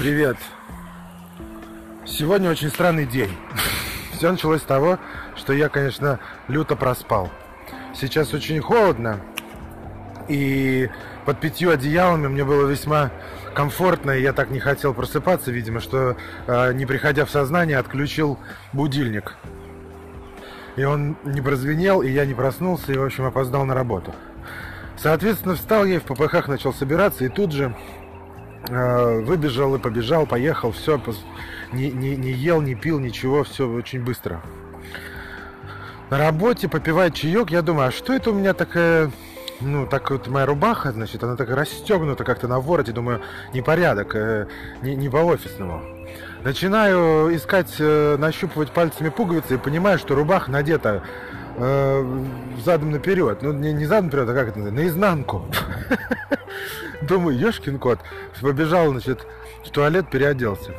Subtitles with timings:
[0.00, 0.38] Привет.
[2.06, 3.28] Сегодня очень странный день.
[4.14, 4.98] Все началось с того,
[5.36, 7.30] что я, конечно, люто проспал.
[7.94, 9.20] Сейчас очень холодно,
[10.26, 10.88] и
[11.26, 13.10] под пятью одеялами мне было весьма
[13.54, 18.38] комфортно, и я так не хотел просыпаться, видимо, что, э, не приходя в сознание, отключил
[18.72, 19.36] будильник.
[20.76, 24.14] И он не прозвенел, и я не проснулся, и, в общем, опоздал на работу.
[24.96, 27.74] Соответственно, встал я и в ППХ начал собираться, и тут же
[28.68, 31.00] выбежал и побежал, поехал, все,
[31.72, 34.42] не, не, не ел, не пил, ничего, все очень быстро.
[36.10, 39.12] На работе попивает чаек, я думаю, а что это у меня такая,
[39.60, 43.22] ну, так вот моя рубаха, значит, она так расстегнута как-то на вороте, думаю,
[43.54, 44.46] непорядок, э,
[44.82, 45.82] не, не по-офисному.
[46.42, 51.04] Начинаю искать, э, нащупывать пальцами пуговицы и понимаю, что рубаха надета
[51.56, 52.24] э,
[52.64, 53.42] задом наперед.
[53.42, 54.84] Ну, не, не задом наперед, а как это называется?
[54.84, 55.46] Наизнанку.
[57.02, 58.00] Думаю, ешкин кот.
[58.40, 59.26] Побежал, значит,
[59.64, 60.72] в туалет, переоделся.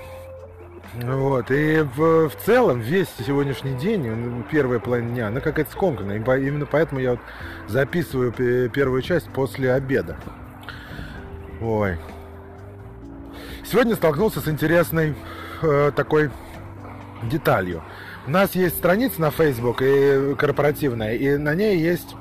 [0.93, 1.49] Вот.
[1.51, 6.17] И в, в целом весь сегодняшний день, первая половина дня, она какая-то скомканная.
[6.17, 7.19] И именно поэтому я вот
[7.67, 8.31] записываю
[8.69, 10.17] первую часть после обеда.
[11.61, 11.97] Ой.
[13.63, 15.15] Сегодня столкнулся с интересной
[15.61, 16.29] э, такой
[17.23, 17.83] деталью.
[18.27, 22.15] У нас есть страница на Facebook и корпоративная, и на ней есть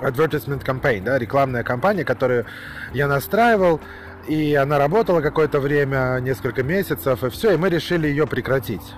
[0.00, 2.46] advertisement campaign, да, рекламная кампания, которую
[2.92, 3.80] я настраивал,
[4.28, 8.94] и она работала какое-то время, несколько месяцев, и все, и мы решили ее прекратить.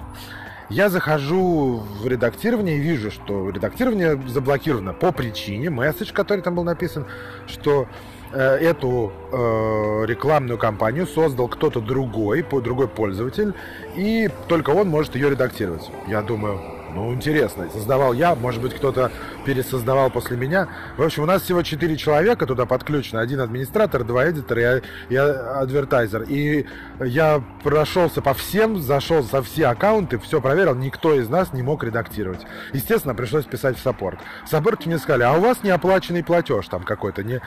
[0.68, 6.64] Я захожу в редактирование и вижу, что редактирование заблокировано по причине, месседж, который там был
[6.64, 7.06] написан,
[7.46, 7.88] что
[8.34, 13.54] эту э, рекламную кампанию создал кто-то другой, другой пользователь,
[13.96, 15.90] и только он может ее редактировать.
[16.08, 16.60] Я думаю,
[16.96, 17.68] ну, интересно.
[17.70, 19.12] Создавал я, может быть, кто-то
[19.44, 20.68] пересоздавал после меня.
[20.96, 23.20] В общем, у нас всего четыре человека туда подключено.
[23.20, 26.22] Один администратор, два эдитора и, и адвертайзер.
[26.22, 26.64] И
[27.00, 30.74] я прошелся по всем, зашел со все аккаунты, все проверил.
[30.74, 32.46] Никто из нас не мог редактировать.
[32.72, 34.18] Естественно, пришлось писать в саппорт.
[34.46, 37.22] В саппорте мне сказали, а у вас неоплаченный платеж там какой-то.
[37.22, 37.42] Не...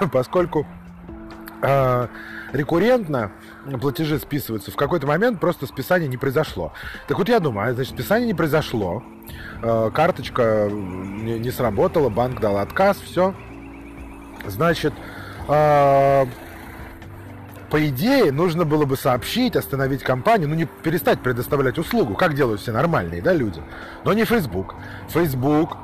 [0.12, 0.66] Поскольку
[1.64, 2.08] э,
[2.52, 3.32] рекуррентно
[3.80, 6.72] платежи списываются, в какой-то момент просто списание не произошло.
[7.08, 9.02] Так вот я думаю, а, значит, списание не произошло,
[9.62, 13.34] э, карточка не, не сработала, банк дал отказ, все.
[14.46, 14.92] Значит,
[15.48, 16.26] э,
[17.70, 22.60] по идее, нужно было бы сообщить, остановить компанию, ну не перестать предоставлять услугу, как делают
[22.60, 23.60] все нормальные да, люди.
[24.04, 24.76] Но не Facebook.
[25.08, 25.76] Facebook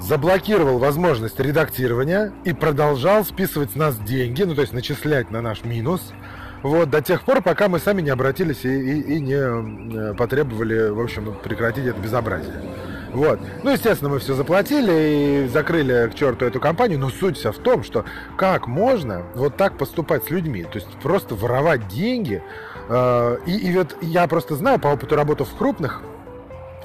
[0.00, 5.64] заблокировал возможность редактирования и продолжал списывать с нас деньги, ну то есть начислять на наш
[5.64, 6.12] минус,
[6.62, 10.88] вот, до тех пор, пока мы сами не обратились и, и, и не э, потребовали,
[10.88, 12.60] в общем, прекратить это безобразие.
[13.12, 13.38] Вот.
[13.62, 17.58] Ну, естественно, мы все заплатили и закрыли к черту эту компанию, но суть вся в
[17.58, 18.04] том, что
[18.36, 22.42] как можно вот так поступать с людьми, то есть просто воровать деньги.
[22.88, 26.02] Э, и, и вот я просто знаю по опыту работы в крупных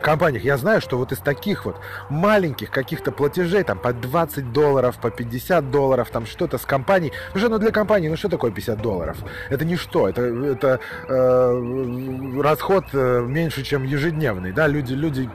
[0.02, 1.78] компаниях, я знаю, что вот из таких вот
[2.10, 7.50] маленьких каких-то платежей, там по 20 долларов, по 50 долларов, там что-то с компанией, уже
[7.50, 9.18] ну для компании, ну что такое 50 долларов?
[9.50, 15.30] Это ничто, это, это э, расход э, меньше, чем ежедневный, да, люди, люди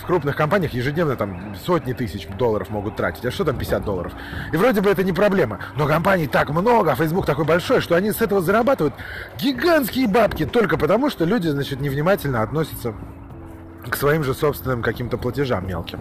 [0.00, 4.12] в крупных компаниях ежедневно там сотни тысяч долларов могут тратить, а что там 50 долларов?
[4.52, 7.94] И вроде бы это не проблема, но компаний так много, а Facebook такой большой, что
[7.94, 8.94] они с этого зарабатывают
[9.38, 12.94] гигантские бабки только потому, что люди, значит, невнимательно относятся
[13.90, 16.00] к своим же собственным каким-то платежам мелким.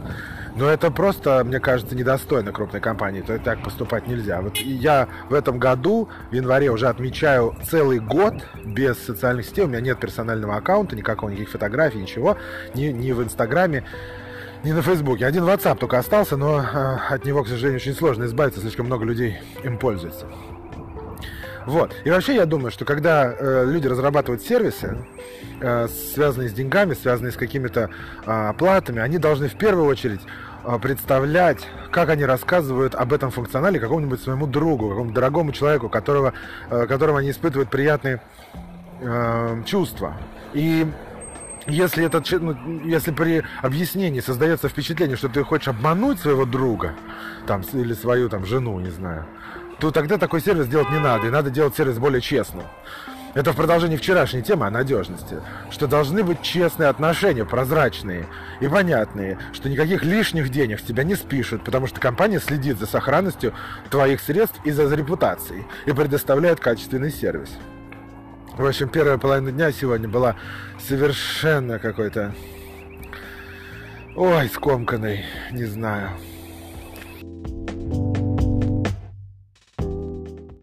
[0.55, 3.21] Но это просто, мне кажется, недостойно крупной компании.
[3.21, 4.41] То так поступать нельзя.
[4.41, 9.65] Вот я в этом году, в январе, уже отмечаю целый год без социальных сетей.
[9.65, 12.37] У меня нет персонального аккаунта, никакого, никаких фотографий, ничего.
[12.73, 13.83] Ни, ни в Инстаграме,
[14.63, 15.25] ни на Фейсбуке.
[15.25, 18.61] Один WhatsApp только остался, но э, от него, к сожалению, очень сложно избавиться.
[18.61, 20.25] Слишком много людей им пользуются.
[21.65, 21.95] Вот.
[22.03, 24.97] И вообще я думаю, что когда э, люди разрабатывают сервисы,
[25.61, 27.89] э, связанные с деньгами, связанные с какими-то
[28.25, 30.21] э, оплатами, они должны в первую очередь
[30.63, 36.33] э, представлять, как они рассказывают об этом функционале какому-нибудь своему другу, какому-то дорогому человеку, которого,
[36.69, 38.21] э, которому они испытывают приятные
[39.01, 40.17] э, чувства.
[40.53, 40.85] И
[41.67, 46.93] если, этот, ну, если при объяснении создается впечатление, что ты хочешь обмануть своего друга
[47.47, 49.25] там, или свою там, жену, не знаю,
[49.79, 52.63] то тогда такой сервис делать не надо, и надо делать сервис более честным.
[53.35, 58.27] Это в продолжении вчерашней темы о надежности, что должны быть честные отношения, прозрачные
[58.61, 62.85] и понятные, что никаких лишних денег с тебя не спишут, потому что компания следит за
[62.85, 63.53] сохранностью
[63.89, 67.49] твоих средств и за репутацией и предоставляет качественный сервис.
[68.57, 70.37] В общем, первая половина дня сегодня была
[70.79, 72.33] совершенно какой-то...
[74.15, 76.11] Ой, скомканной, не знаю.